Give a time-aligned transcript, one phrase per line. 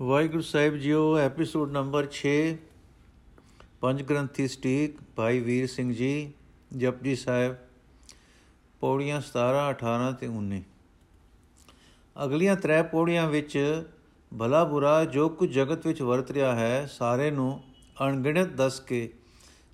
[0.00, 2.32] ਵਾਹਿਗੁਰੂ ਸਾਹਿਬ ਜੀਓ episode number 6
[3.80, 6.32] ਪੰਜ ਗ੍ਰੰਥੀ ਸਟੀਕ, ਭਾਈ ਵੀਰ ਸਿੰਘ ਜੀ,
[6.70, 7.54] ਜਪਜੀ ਸਾਹਿਬ,
[8.80, 10.58] ਪੌੜੀਆਂ 17 18 ਤੇ 19
[12.16, 13.56] ਅਗਲੀਆਂ ਤਰੇ ਪੌੜੀਆਂ ਵਿੱਚ
[14.32, 17.48] ਭਲਾ ਬੁਰਾ ਜੋ ਕੁਝ ਜਗਤ ਵਿੱਚ ਵਰਤ ਰਿਹਾ ਹੈ, ਸਾਰੇ ਨੂੰ
[18.02, 19.08] ਅਣਗਿਣਤ ਦੱਸ ਕੇ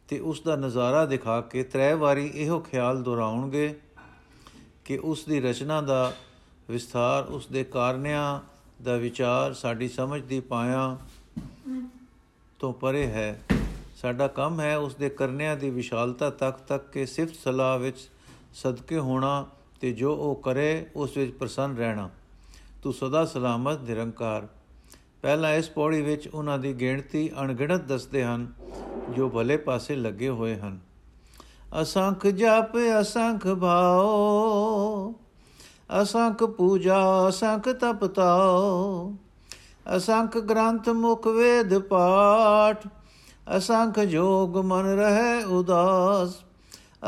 [0.08, 3.74] ਤੇ ਉਸ ਦਾ ਨਜ਼ਾਰਾ ਦਿਖਾ ਕੇ ਤਰੇ ਵਾਰੀ ਇਹੋ ਖਿਆਲ ਦੁਹਰਾਉਣਗੇ
[4.84, 6.12] ਕਿ ਉਸ ਦੀ ਰਚਨਾ ਦਾ
[6.68, 8.40] ਵਿਸਥਾਰ, ਉਸ ਦੇ ਕਾਰਨਿਆਂ
[8.82, 10.98] ਦਾ ਵਿਚਾਰ ਸਾਡੀ ਸਮਝ ਦੀ ਪਾਇਆ
[12.58, 13.42] ਤੋਂ ਪਰੇ ਹੈ।
[13.96, 18.08] ਸਾਡਾ ਕੰਮ ਹੈ ਉਸ ਦੇ ਕਰਨਿਆਂ ਦੀ ਵਿਸ਼ਾਲਤਾ ਤੱਕ ਤੱਕ ਕੇ ਸਿਫਤ ਸਲਾਹ ਵਿੱਚ
[18.54, 19.46] ਸਦਕੇ ਹੋਣਾ
[19.80, 22.10] ਤੇ ਜੋ ਉਹ ਕਰੇ ਉਸ ਵਿੱਚ ਪ੍ਰਸੰਨ ਰਹਿਣਾ।
[22.82, 24.48] ਤੂੰ ਸਦਾ ਸਲਾਮਤ, ਨਿਰੰਕਾਰ।
[25.22, 28.52] ਪਹਿਲਾਂ ਇਸ ਪੌੜੀ ਵਿੱਚ ਉਹਨਾਂ ਦੀ ਗਿਣਤੀ ਅਣਗਿਣਤ ਦੱਸਦੇ ਹਨ,
[29.16, 30.80] ਜੋ ਭਲੇ ਪਾਸੇ ਲੱਗੇ ਹੋਏ ਹਨ।
[31.82, 35.14] ਅਸੰਖ ਜਪ, ਅਸੰਖ ਭਾਉ
[36.02, 39.12] ਅਸੰਖ ਪੂਜਾ, ਅਸੰਖ ਤਪਤਾਉ
[39.96, 42.86] ਅਸੰਖ ਗ੍ਰੰਥ ਮੁਖ ਵੇਦ ਪਾਠ,
[43.56, 46.34] ਅਸੰਖ ਜੋਗ ਮਨ ਰਹਿ ਉਦਾਸ,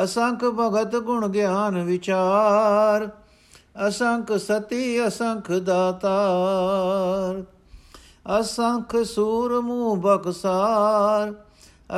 [0.05, 3.08] ਅਸੰਖ ਭਗਤ ਗੁਣ ਗਿਆਨ ਵਿਚਾਰ,
[3.89, 7.42] ਅਸੰਖ ਸਤੀ, ਅਸੰਖ ਦਾਤਾਰ,
[8.41, 11.33] ਅਸੰਖ ਸੂਰ ਮੂਹ ਬਖਸਾਰ,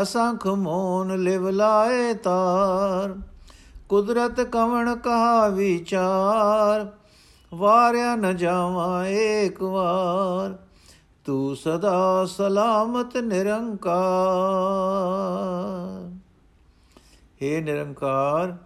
[0.02, 3.14] ਅਸੰਖ ਮੋਨ ਲਿਵ ਲਾਏ ਤਾਰ।
[3.88, 6.86] ਕੁਦਰਤ ਕਵਣ ਕਹਾ ਵਿਚਾਰ?
[7.54, 10.56] ਵਾਰਿਆ ਨ ਜਾਵਾਂ ਏਕ ਵਾਰ।
[11.24, 16.10] ਤੂੰ ਸਦਾ ਸਲਾਮਤ ਨਿਰੰਕਾਰ।
[17.18, 18.56] हे ਨਿਰੰਕਾਰ,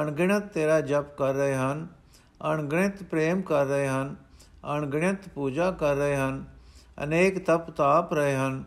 [0.00, 1.86] ਅਣਗਿਣਤ ਤੇਰਾ ਜਪ ਕਰ ਰਹੇ ਹਨ।
[2.52, 4.16] ਅਣਗਿਣਤ ਪ੍ਰੇਮ ਕਰ ਰਹੇ ਹਨ।
[4.76, 6.44] ਅਣਗਿਣਤ ਪੂਜਾ ਕਰ ਰਹੇ ਹਨ।
[7.04, 8.64] ਅਨੇਕ ਤਪ ਤਾਪ ਰਹੇ ਹਨ।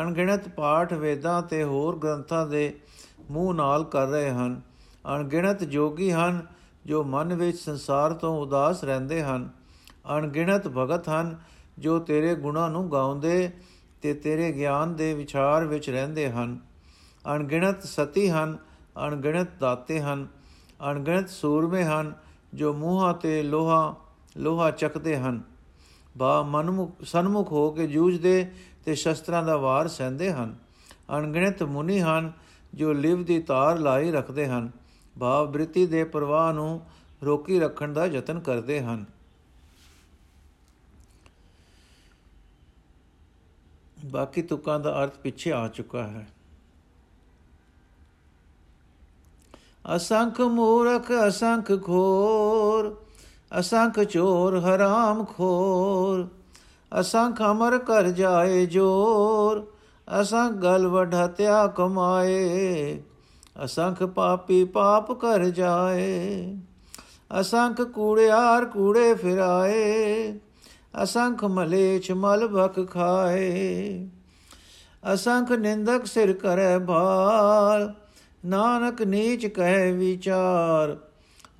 [0.00, 2.78] ਅਣਗਿਣਤ ਪਾਠ ਵੇਦਾਂ ਤੇ ਹੋਰ ਗ੍ਰੰਥਾਂ ਦੇ
[3.30, 4.60] ਮੂੰਹ ਨਾਲ ਕਰ ਰਹੇ ਹਨ।
[5.08, 6.46] ਅਣਗਿਣਤ ਜੋਗੀ ਹਨ,
[6.86, 9.50] ਜੋ ਮਨ ਵਿੱਚ ਸੰਸਾਰ ਤੋਂ ਉਦਾਸ ਰਹਿੰਦੇ ਹਨ।
[10.16, 11.38] ਅਣਗਿਣਤ ਭਗਤ ਹਨ,
[11.78, 13.50] ਜੋ ਤੇਰੇ ਗੁਣਾਂ ਨੂੰ ਗਾਉਂਦੇ
[14.02, 16.58] ਤੇ ਤੇਰੇ ਗਿਆਨ ਦੇ ਵਿਚਾਰ ਵਿੱਚ ਰਹਿੰਦੇ ਹਨ।
[17.34, 18.58] ਅਣਗਿਣਤ ਸਤੀ ਹਨ,
[19.06, 20.28] ਅਣਗਿਣਤ ਦਾਤੇ ਹਨ।
[20.90, 22.14] ਅਣਗਿਣਤ ਸੂਰਮੇ ਹਨ,
[22.54, 23.96] ਜੋ ਮੂੰਹਾਂ ਤੇ ਲੋਹਾ
[24.36, 25.42] ਲੋਹਾ ਚੱਕਦੇ ਹਨ।
[26.16, 28.52] ਬਾ ਮਨਮੁਖ, ਸਨਮੁਖ ਹੋ ਕੇ ਜੂਝਦੇ
[28.84, 30.56] ਤੇ ਸ਼ਸਤਰਾਂ ਦਾ ਵਾਰ ਸਹਿੰਦੇ ਹਨ।
[31.18, 32.32] ਅਣਗਿਣਤ ਮੁਨੀ ਹਨ,
[32.74, 34.81] ਜੋ ਲਿਵ ਦੀ ਤਾਰ ਲਾਈ ਰੱਖਦੇ ਹਨ।
[35.20, 36.86] ਭਾਵ ਬ੍ਰਿਤੀ ਦੇ ਪ੍ਰਵਾਹ ਨੂੰ
[37.22, 39.04] ਰੋਕੀ ਰੱਖਣ ਦਾ ਯਤਨ ਕਰਦੇ ਹਨ।
[44.04, 46.28] ਬਾਕੀ ਤੁਕਾਂ ਦਾ ਅਰਥ ਪਿੱਛੇ ਆ ਚੁੱਕਾ ਹੈ।
[49.96, 53.02] ਅਸੰਖ ਮੂਰਖ, ਅਸੰਖ ਖੋਰ
[53.58, 56.28] ਅਸੰਖ ਚੋਰ, ਹਰਾਮ ਖੋਰ,
[57.00, 59.72] ਅਸੰਖ ਅਮਰ ਕਰ ਜਾਏ ਜੋਰ,
[60.20, 63.02] ਅਸੰਖ ਗਲ ਵਢਤਿਆ ਕਮਾਏ
[63.56, 66.56] ਅਸੰਖ ਪਾਪੀ ਪਾਪ ਕਰ ਜਾਏ,
[67.40, 70.34] ਅਸੰਖ ਕੂੜਿਆਰ ਕੂੜੇ ਫਿਰਾਏ,
[71.02, 74.08] ਅਸੰਖ ਮਲੇਛ ਮਲ ਭਖ ਖਾਏ।
[75.14, 77.94] ਅਸੰਖ ਨਿੰਦਕ ਸਿਰ ਕਰੈ ਭਾਲ,
[78.44, 80.96] ਨਾਨਕ ਨੀਚ ਕਹਿ ਵਿਚਾਰ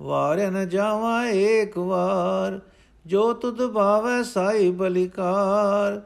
[0.01, 2.59] ਵਾਰਿ ਨ ਜਾਵਾਂ ਏਕ ਵਾਰ,
[3.05, 6.01] ਜੋ ਤੁਧ ਭਾਵੈ ਸਾਈ ਬਲਿਕਾਰ,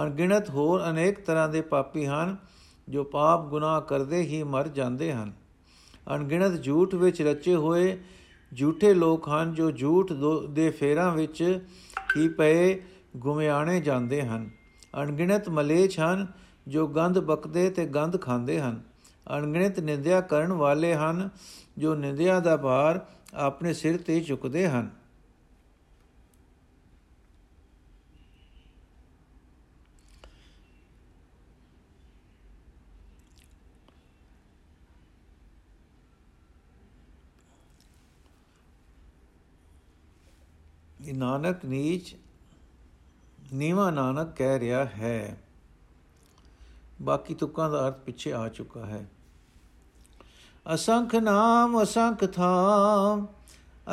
[0.03, 2.37] ਅਣਗਿਣਤ ਹੋਰ ਅਨੇਕ ਤਰ੍ਹਾਂ ਦੇ ਪਾਪੀ ਹਨ,
[2.89, 5.33] ਜੋ ਪਾਪ ਗੁਨਾਹ ਕਰਦੇ ਹੀ ਮਰ ਜਾਂਦੇ ਹਨ।
[6.15, 7.97] ਅਣਗਿਣਤ ਝੂਠ ਵਿੱਚ ਰਚੇ ਹੋਏ
[8.57, 10.13] ਝੂਠੇ ਲੋਕ ਹਨ, ਜੋ ਝੂਠ
[10.49, 11.59] ਦੇ ਫੇਰਾਂ ਵਿੱਚ
[12.17, 12.81] ਹੀ ਪਏ
[13.17, 14.49] ਗੁਮਿਆਣੇ ਜਾਂਦੇ ਹਨ।
[15.01, 16.27] ਅਣਗਿਣਤ ਮਲੇਛ ਹਨ,
[16.67, 18.81] ਜੋ ਗੰਧ ਬਕਦੇ ਤੇ ਗੰਧ ਖਾਂਦੇ ਹਨ।
[19.37, 21.29] ਅਣਗਿਣਤ ਨਿੰਦਿਆ ਕਰਨ ਵਾਲੇ ਹਨ,
[21.77, 25.00] ਜੋ ਨਿੰਦਿਆ ਦਾ ਭਾਰ ਆਪਣੇ ਸਿਰ ਤੇ ਚੁੱਕਦੇ ਹਨ।
[41.07, 42.15] ਨਾਨਕ ਨੀਚ
[43.53, 45.37] ਨੀਵਾ ਨਾਨਕ ਕਹਿ ਰਿਹਾ ਹੈ
[47.01, 49.05] ਬਾਕੀ ਤੁਕਾਂ ਦਾ ਅਰਥ ਪਿੱਛੇ ਆ ਚੁੱਕਾ ਹੈ
[50.65, 53.25] ਅਸੰਖ ਨਾਮ ਅਸੰਖ ਥਾਮ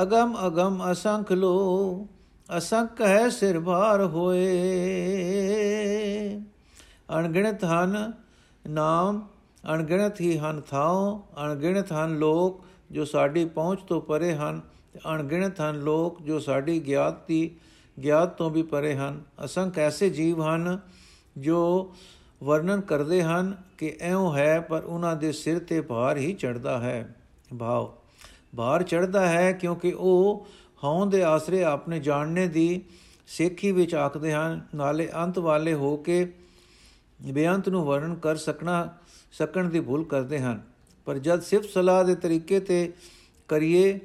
[0.02, 2.06] ਅਗਮ ਅਗਮ ਅਸੰਖ ਲੋ
[2.48, 4.46] ਅਸੰਖ ਹੈ ਸਿਰ ਭਾਰ ਹੋਏ
[7.18, 8.12] ਅਣਗਿਣਤ ਹਨ
[8.66, 9.26] ਨਾਮ
[9.64, 14.60] ਅਣਗਿਣਤ ਹੀ ਹਨ ਥਾਂ ਅਣਗਿਣਤ ਹਨ ਲੋਕ ਜੋ ਸਾਡੀ ਪਹੁੰਚ ਤੋਂ ਪਰੇ ਹਨ
[14.98, 17.50] ਤੇ ਅਣਗਿਣਤ ਹਨ ਲੋਕ ਜੋ ਸਾਡੀ ਗਿਆਤ ਦੀ
[18.02, 20.78] ਗਿਆਤ ਤੋਂ ਵੀ ਪਰੇ ਹਨ। ਅਸੰਖ ਐਸੇ ਜੀਵ ਹਨ
[21.38, 21.92] ਜੋ
[22.42, 27.14] ਵਰਣਨ ਕਰਦੇ ਹਨ ਕਿ ਐਉਂ ਹੈ ਪਰ ਉਹਨਾਂ ਦੇ ਸਿਰ ਤੇ ਭਾਰ ਹੀ ਚੜਦਾ ਹੈ।
[27.58, 27.92] ਭਾਵ,
[28.56, 30.46] ਭਾਰ ਚੜਦਾ ਹੈ ਕਿਉਂਕਿ ਉਹ
[30.84, 32.82] ਹਉਂ ਦੇ ਆਸਰੇ ਆਪਣੇ ਜਾਣਨੇ ਦੀ
[33.26, 36.32] ਸੇਖੀ ਵਿੱਚ ਆਖਦੇ ਹਨ, ਨਾਲੇ ਅੰਤ ਵਾਲੇ ਹੋ ਕੇ
[37.22, 38.94] ਬੇਅੰਤ ਨੂੰ ਵਰਣਨ ਕਰ ਸਕਣਾ,
[39.32, 40.62] ਸਕਣ ਦੀ ਭੁੱਲ ਕਰਦੇ ਹਨ।
[41.04, 42.92] ਪਰ ਜਦ ਸਿਫਤ ਸਲਾਹ ਦੇ ਤਰੀਕੇ ਤੇ
[43.48, 44.00] ਕਰੀਏ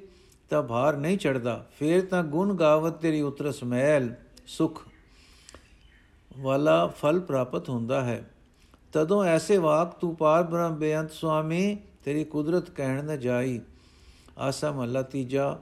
[0.54, 4.14] ਤਾਂ ਭਾਰ ਨਹੀਂ ਚੜਦਾ ਫੇਰ ਤਾਂ ਗੁਣ ਗਾਵਤ ਤੇਰੀ ਉਤਰਸ ਮਹਿਲ
[4.48, 4.82] ਸੁਖ
[6.38, 8.32] ਵਾਲਾ ਫਲ ਪ੍ਰਾਪਤ ਹੁੰਦਾ ਹੈ।
[8.94, 13.62] ਤਦੋਂ ਐਸੇ ਵਾਕ ਤੂੰ ਪਾਰ ਬ੍ਰਹਮ ਬੇਅੰਤ ਸੁਆਮੀ, ਤੇਰੀ ਕੁਦਰਤ ਕਹਿਣ ਨਾ ਜਾਈ।
[14.38, 15.60] ਆਸਾ ਮਹਲਾ ਤੀਜਾ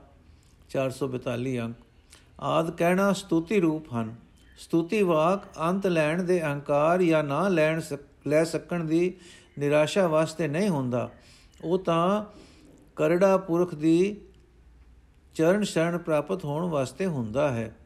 [0.68, 1.76] 442 ਅੰਕ।
[2.40, 4.14] ਆਦ ਕਹਿਣਾ ਸਤੁਤੀ ਰੂਪ ਹਨ।
[4.58, 7.80] ਸਤੁਤੀ ਵਾਕ ਅੰਤ ਲੈਣ ਦੇ ਅਹੰਕਾਰ ਜਾਂ ਨਾ ਲੈਣ
[8.26, 9.14] ਲੈ ਸਕਣ ਦੀ
[9.58, 11.10] ਨਿਰਾਸ਼ਾ ਵਾਸਤੇ ਨਹੀਂ ਹੁੰਦਾ।
[11.64, 12.24] ਉਹ ਤਾਂ
[12.96, 14.20] ਕਰੜਾ ਪੁਰਖ ਦੀ
[15.34, 17.76] ਚਰਨ ਸ਼ਰਨ ਪ੍ਰਾਪਤ ਹੋਣ ਵਾਸਤੇ ਹੁੰਦਾ ਹੈ।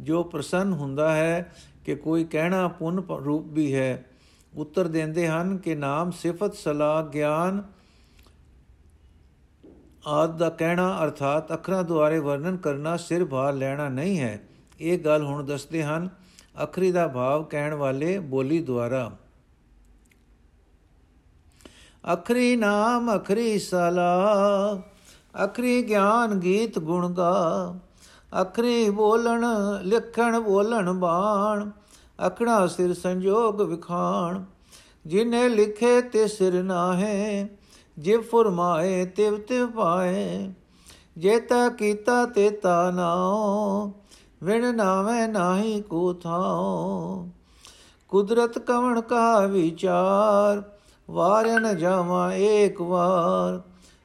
[0.00, 1.52] ਜੋ ਪ੍ਰਸੰਨ ਹੁੰਦਾ ਹੈ
[1.84, 4.04] ਕਿ ਕੋਈ ਕਹਿਣਾ ਪੁੰਨ ਰੂਪ ਵੀ ਹੈ,
[4.54, 7.62] ਉੱਤਰ ਦਿੰਦੇ ਹਨ ਕਿ ਨਾਮ, ਸਿਫਤ, ਸਲਾਹ, ਗਿਆਨ
[10.06, 14.40] ਆਦ ਦਾ ਕਹਿਣਾ ਅਰਥਾਤ ਅੱਖਰਾਂ ਦੁਆਰੇ ਵਰਣਨ ਕਰਨਾ ਸਿਰ ਭਾਰ ਲੈਣਾ ਨਹੀਂ ਹੈ।
[14.80, 16.08] ਇਹ ਗੱਲ ਹੁਣ ਦੱਸਦੇ ਹਨ
[16.64, 19.16] ਅਖਰੀ ਦਾ ਭਾਵ ਕਹਿਣ ਵਾਲੇ ਬੋਲੀ ਦੁਆਰਾ।
[22.14, 24.26] ਅਖਰੀ ਨਾਮ, ਅਖਰੀ ਸਲਾ
[25.44, 27.74] ਅਖਰੀ ਗਿਆਨ ਗੀਤ ਗੁਣ ਗਾ।
[28.42, 29.46] ਅਖਰੀ ਬੋਲਣ,
[29.82, 31.70] ਲਿਖਣ ਬੋਲਣ ਬਾਣ,
[32.26, 34.44] ਅਖੜਾ ਸਿਰ ਸੰਜੋਗ ਵਿਖਾਣ।
[35.06, 37.48] ਜਿਨੇ ਲਿਖੇ ਤੇ ਸਿਰ ਨਾਹੇ,
[37.98, 40.52] ਜੇ ਫਰਮਾਏ ਤਿਵ ਤਿਵ ਪਾਏ।
[41.18, 43.92] ਜੇਤਾ ਕੀਤਾ ਤੇ ਤਾ ਨਾਉ,
[44.42, 47.28] ਵਿਣ ਨਾਵੇਂ ਨਾਹੀ ਕੋ ਥਾਉ।
[48.08, 50.62] ਕੁਦਰਤ ਕਵਣ ਕਾ ਵਿਚਾਰ,
[51.10, 53.62] ਵਾਰਨ ਜਾਵਾ ਏਕ ਵਾਰ।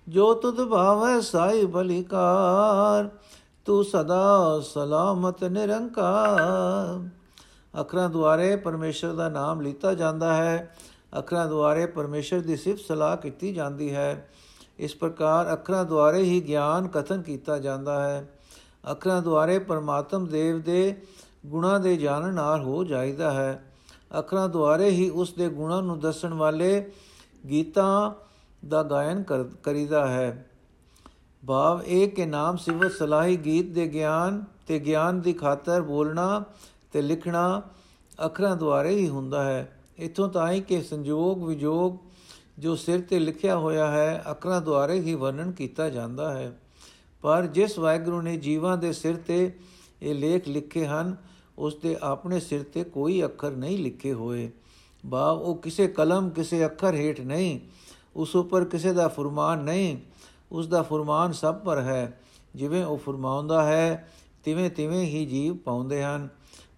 [0.08, 3.10] ਜੋ ਤੁਧ ਭਾਵੈ ਸਾਈ ਬਲਿਕਾਰ,
[3.66, 7.10] ਤੂੰ ਸਦਾ ਸਲਾਮਤ ਨਿਰੰਕਾਰ।
[7.82, 10.76] ਅਖਰਾਂ ਦੁਆਰੇ ਪਰਮੇਸ਼ਰ ਦਾ ਨਾਮ ਲੀਤਾ ਜਾਂਦਾ ਹੈ।
[11.20, 14.30] ਅਖਰਾਂ ਦੁਆਰੇ ਪਰਮੇਸ਼ਰ ਦੀ ਸਿਫਤ ਸਲਾਹ ਕੀਤੀ ਜਾਂਦੀ ਹੈ।
[14.80, 18.30] ਇਸ ਪ੍ਰਕਾਰ ਅਖਰਾਂ ਦੁਆਰੇ ਹੀ ਗਿਆਨ ਕਥਨ ਕੀਤਾ ਜਾਂਦਾ ਹੈ।
[18.92, 21.02] ਅਖਰਾਂ ਦੁਆਰੇ ਪਰਮਾਤਮ ਦੇਵ ਦੇ
[21.46, 23.74] ਗੁਣਾ ਦੇ ਜਾਣਨ ਨਾਲ ਹੋ ਜਾਈਦਾ ਹੈ।
[24.20, 26.92] ਅਖਰਾਂ ਦੁਆਰੇ ਹੀ ਉਸ ਦੇ ਗੁਣਾਂ ਨੂੰ ਦੱਸਣ ਵਾਲੇ
[27.50, 28.12] ਗੀਤਾਂ
[28.68, 29.24] ਦਾ ਗਾਇਨ
[29.64, 30.50] ਕਰੀਦਾ ਹੈ।
[31.48, 36.44] ਭਾਵ ਇਹ ਕਿ ਨਾਮ ਸਿਵਤ ਸਲਾਹੀ ਗੀਤ ਦੇ ਗਿਆਨ ਤੇ ਗਿਆਨ ਦੀ ਖਾਤਰ ਬੋਲਣਾ
[36.92, 37.62] ਤੇ ਲਿਖਣਾ
[38.26, 41.96] ਅੱਖਰਾਂ ਦੁਆਰੇ ਹੀ ਹੁੰਦਾ ਹੈ। ਇਥੋਂ ਤਾਂ ਹੀ ਕਿ ਸੰਜੋਗ ਵਿਜੋਗ
[42.60, 46.60] ਜੋ ਸਿਰ ਤੇ ਲਿਖਿਆ ਹੋਇਆ ਹੈ, ਅੱਖਰਾਂ ਦੁਆਰੇ ਹੀ ਵਰਣਨ ਕੀਤਾ ਜਾਂਦਾ ਹੈ।
[47.22, 49.60] ਪਰ ਜਿਸ ਵਾਹਿਗੁਰੂ ਨੇ ਜੀਵਾਂ ਦੇ ਸਿਰ ਤੇ
[50.02, 51.16] ਇਹ ਲੇਖ ਲਿਖੇ ਹਨ,
[51.58, 54.52] ਉਸ ਦੇ ਆਪਣੇ ਸਿਰ ਤੇ ਕੋਈ ਅੱਖਰ ਨਹੀਂ ਲਿਖੇ ਹੋਏ।
[55.06, 57.60] ਬਾ ਉਹ ਕਿਸੇ ਕਲਮ, ਕਿਸੇ ਅੱਖਰ ਹੇਠ ਨਹੀਂ
[58.16, 59.98] ਉਸ ਉੱਪਰ ਕਿਸੇ ਦਾ ਫਰਮਾਨ ਨਹੀਂ,
[60.52, 62.20] ਉਸ ਦਾ ਫਰਮਾਨ ਸਭ ਪਰ ਹੈ।
[62.56, 64.12] ਜਿਵੇਂ ਉਹ ਫਰਮਾਉਂਦਾ ਹੈ,
[64.44, 66.30] ਤਿਵੇਂ ਤਿਵੇਂ ਹੀ ਜੀਵ ਪਾਉਂਦੇ ਹਨ,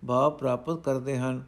[0.08, 1.44] ਭਾਵ ਪ੍ਰਾਪਤ ਕਰਦੇ ਹਨ।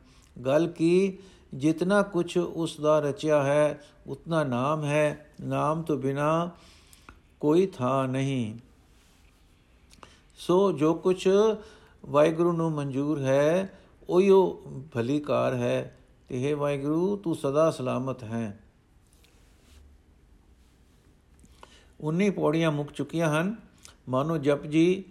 [0.45, 1.17] ਗੱਲ ਕੀ,
[1.53, 6.51] ਜਿਤਨਾ ਕੁਝ ਉਸ ਦਾ ਰਚਿਆ ਹੈ, ਉਤਨਾ ਨਾਮ ਹੈ। ਨਾਮ ਤੋਂ ਬਿਨਾ
[7.39, 8.57] ਕੋਈ ਥਾ ਨਹੀਂ।
[10.37, 11.27] ਸੋ ਜੋ ਕੁਝ
[12.05, 13.79] ਵਾਹਿਗੁਰੂ ਨੂੰ ਮਨਜ਼ੂਰ ਹੈ
[14.09, 14.63] ਉਹੀਓ
[14.93, 15.97] ਭਲੀਕਾਰ ਹੈ।
[16.27, 18.59] ਤੇ ਹੈ ਵਾਹਿਗੁਰੂ, ਤੂੰ ਸਦਾ ਸਲਾਮਤ ਹੈ।
[22.01, 23.55] 19 ਪੌੜੀਆਂ ਮੁੱਕ ਚੁੱਕੀਆਂ ਹਨ।
[24.09, 25.03] ਮਾਨੋ ਜਪ ਜੀ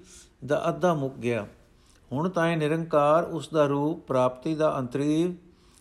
[0.46, 1.46] ਦਾ ਅੱਧਾ ਮੁੱਕ ਗਿਆ।
[2.12, 5.34] ਹੁਣ ਤਾਂ ਇਹ ਨਿਰੰਕਾਰ ਉਸ ਦਾ ਰੂਪ, ਪ੍ਰਾਪਤੀ ਦਾ ਅੰਤਰੀਵ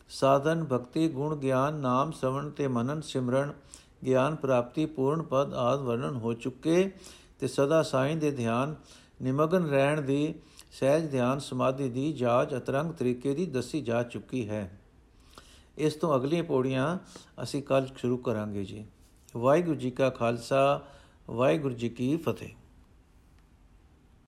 [0.09, 3.53] ਸਾਧਨ, ਭਗਤੀ, ਗੁਣ, ਗਿਆਨ, ਨਾਮ ਸਵਣ ਤੇ ਮਨਨ, ਸਿਮਰਨ,
[4.05, 6.91] ਗਿਆਨ, ਪ੍ਰਾਪਤੀ, ਪੂਰਨ ਪਦ ਆਦ ਵਰਣਨ ਹੋ ਚੁੱਕੇ
[7.39, 8.75] ਤੇ ਸਦਾ ਸਾਈਂ ਦੇ ਧਿਆਨ,
[9.21, 10.35] ਨਿਮਗਨ ਰਹਿਣ ਦੀ,
[10.71, 14.79] ਸਹਿਜ ਧਿਆਨ, ਸਮਾਧੀ ਦੀ ਜਾਜ ਅਤਰੰਗ ਤਰੀਕੇ ਦੀ ਦੱਸੀ ਜਾ ਚੁੱਕੀ ਹੈ।
[15.77, 16.97] ਇਸ ਤੋਂ ਅਗਲੀਆਂ ਪੌੜੀਆਂ
[17.43, 18.85] ਅਸੀਂ ਕੱਲ ਸ਼ੁਰੂ ਕਰਾਂਗੇ ਜੀ।
[19.37, 20.81] ਵਾਹਿਗੁਰੂ ਜੀ ਕਾ ਖਾਲਸਾ
[21.29, 22.49] ਵਾਹਿਗੁਰੂ ਜੀ ਕੀ ਫਤਿਹ।